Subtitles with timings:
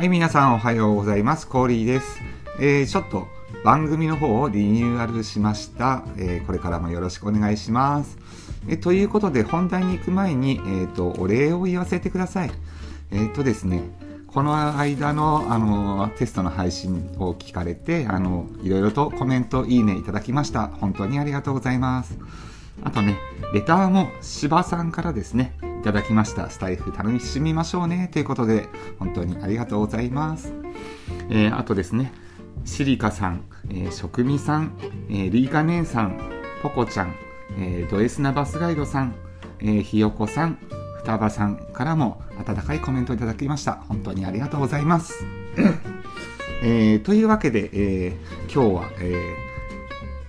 [0.00, 1.46] はい、皆さんおはようございます。
[1.46, 2.22] コーリーです。
[2.58, 3.28] えー、ちょっと
[3.62, 6.04] 番組の方をリニューアルしました。
[6.16, 8.16] えー、これからもよろしくお願いします。
[8.66, 12.50] えということで、本題に行く前に、えっ、と、お礼を言わせてください。
[13.10, 13.82] えっ、とですね、
[14.26, 20.68] この間の、あの、テストの配信を聞かれて、あの、いろいろとコメント、いいねいただきました。
[20.68, 22.16] 本当にありがとうございます。
[22.82, 23.18] あとね、
[23.52, 26.50] レターも芝さんからですね、いただきました。
[26.50, 28.10] スタイフ楽しみましょうね。
[28.12, 30.52] ということで、本当にありがとうございます。
[31.30, 32.12] えー、あとですね、
[32.66, 34.76] シリカさん、えー、食味さん、
[35.08, 36.20] えー、リーカ姉さん、
[36.62, 37.14] ポコちゃん、
[37.58, 39.14] えー、ド S なバスガイドさん、
[39.60, 40.58] えー、ひよこさん、
[40.98, 43.82] 双葉さんからも温かいコメントをいただきました。
[43.88, 45.24] 本当にありがとうございます。
[46.62, 49.14] えー、というわけで、えー、今日は、え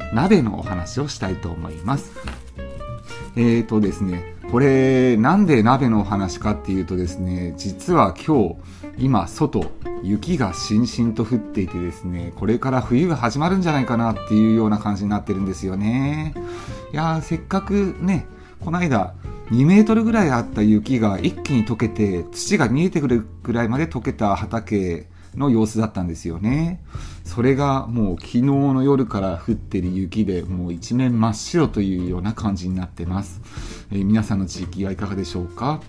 [0.00, 2.10] ー、鍋のお話をしたいと思います。
[3.36, 8.56] えーとですね、これ、なんで鍋の話かっていうとですね、実は今日、
[8.96, 9.72] 今、外、
[10.02, 16.32] 雪がしんしんと降っていてですね、これから冬が始まるんじゃないかなっていうような感じになってるんですよね。
[16.92, 18.26] いやー、せっかくね、
[18.60, 19.14] この間、
[19.50, 26.82] 2メートルぐらいあった雪が一気に溶けて、土が見えてくるぐらいまで溶けた畑の様子だったんですよね。
[27.24, 33.40] それがもう昨日の夜から降ってる雪でもう一面真っ白というような感じになってます。
[33.90, 35.80] えー、皆さんの地域はいかがでしょうか？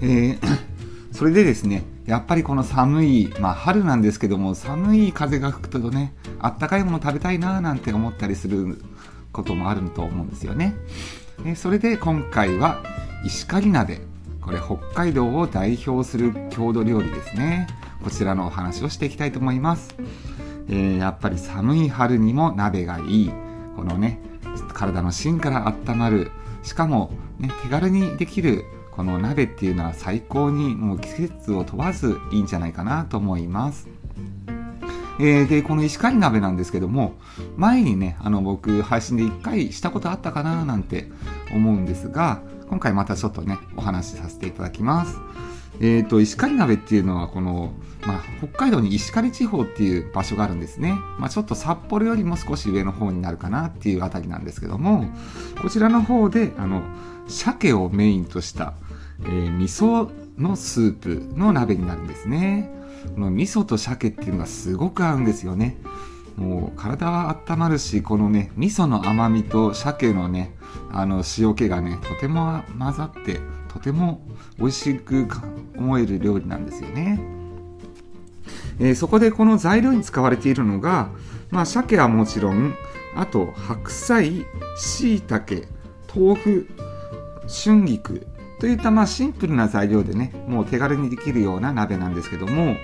[0.00, 0.38] えー
[1.12, 8.80] それでですね、やっぱりこの寒い、まあ春なんですけども、寒い風が吹くとね、あったかいもの食べたいなーなんて思ったりする
[9.32, 10.76] こともあると思うんですよね。
[11.44, 12.82] えーそれで今回は
[13.26, 14.00] 石狩鍋。
[14.40, 17.66] これ北海道を代表する郷土料理ですね。
[18.02, 19.94] こちらのお話をしていきたいと思います。
[20.68, 23.32] えーやっぱり寒い春にも鍋がいい。
[23.76, 24.20] このね、
[24.72, 26.30] 体の芯から温まる。
[26.62, 33.88] しかも、ね、手軽にできるこの鍋っていうのは最高にもう季節を問わずいいんじゃないかなと思います。
[35.18, 37.14] えーで、この石狩鍋なんですけども、
[37.56, 41.10] 前にね、あの僕配信で一回したことあったかななんて
[41.52, 45.18] 思うんですが、今回またちょっとね、お話しさせていただきます。
[45.80, 47.72] えーと、石狩鍋っていうのはこの、
[48.06, 50.92] まあ、北海道に石狩地方っていう場所があるんですね。
[51.18, 55.06] まあ、ちょっと札幌よりも少し上の方になるかなっていうあたりなんですけども、
[55.60, 56.84] こちらの方で、あの、
[57.26, 58.74] 鮭をメインとした、
[59.24, 62.70] えー味噌のスープの鍋になるんですね。
[63.16, 65.76] この味噌と鮭っていうのがすごく合うんですよね。
[66.40, 70.54] もう体は温まるし、このね、味噌の甘みと鮭のね、
[70.90, 74.26] あの塩気がね、とても混ざって、とても
[74.58, 75.28] 美味しく
[75.76, 77.20] 思える料理なんですよね。
[78.78, 81.10] えーそこでこの材料に使われているのが、
[81.50, 82.74] まあ、鮭はもちろん、
[83.14, 84.46] あと、白菜、
[84.78, 85.66] 椎茸、
[86.14, 86.68] 豆腐、
[87.46, 88.26] 春菊
[88.60, 92.76] といったまあシンプルな材料でね、もう手軽にできるような鍋なんですけども、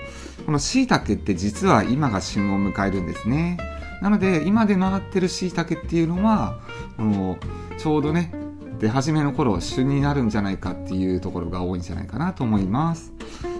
[0.47, 3.57] この椎茸って実は今が旬を迎えるんですね。
[4.01, 6.57] なので、今で回ってる椎茸っていうのは、
[6.95, 7.37] この
[7.77, 8.31] ちょうどね、
[8.79, 13.11] 出始めの頃は旬になるんじゃないかっていうところが多いんじゃないかなと思います。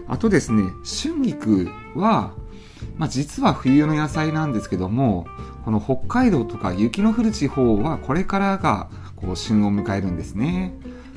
[0.08, 2.32] あとですね、春菊は、
[2.96, 5.28] まあ、実は冬の野菜なんですけども、
[5.66, 10.74] この北海道とか雪の降る地方はこれからがこう旬を迎えるんですね。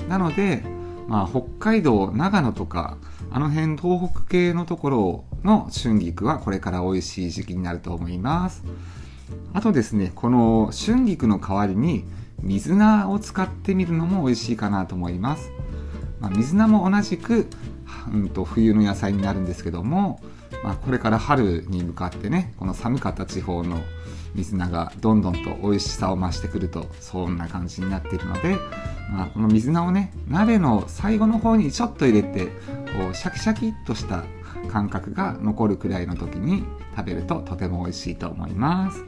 [0.08, 0.64] なので、
[1.08, 2.96] まあ、北海道、長野とか、
[3.30, 8.64] あの辺東北系のところの春菊はこれから美味しい時期になると思います。
[9.52, 12.04] あとですね、この春菊の代わりに
[12.42, 15.50] 水菜を使ってみるのも美味しいかなと思います。
[16.20, 17.46] まあ、水菜も同じく、
[18.12, 20.20] うん、と冬の野菜になるんですけども、
[20.62, 23.80] まあ、これから春に向かってねこの寒かった地方の
[24.34, 28.56] 水菜がどんどんと美味しさを増してくるとそんな感じになっているので、
[29.10, 34.24] まあ、この水菜をね鍋の最後の方にちょっと入れてこうシャキシャキっとした
[34.68, 36.64] 感覚が残るくらいの時に
[36.96, 39.04] 食べるととても美味しいと思います。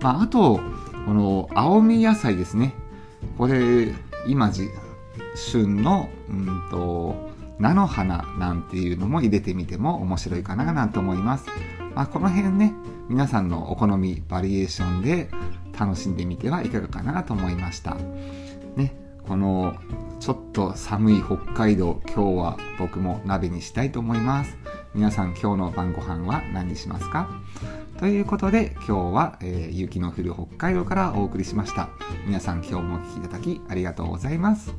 [0.00, 0.60] まあ、あと
[1.06, 2.74] この青み野菜ですね
[3.38, 3.94] これ
[4.26, 4.68] 今じ
[5.34, 11.46] 旬のうんと菜の花なんていうのも入れてみても面白いかななんて思います。
[11.94, 12.74] まあ、この辺ね、
[13.08, 15.28] 皆さんのお好み、バリエーションで
[15.78, 17.96] 楽しんでみてはいかがかなと思いました。
[18.76, 18.96] ね、
[19.26, 19.74] この
[20.20, 24.56] ちょっと寒い北海道、今日は僕も鍋にしたいと思います。
[24.94, 27.28] 皆さん今日の晩ご飯は何にしますか？
[27.98, 31.88] ということで今日は、えー雪の降る北海道からお送りしました。
[32.26, 34.72] 皆さん今日もお聴きいただきありがとうございます。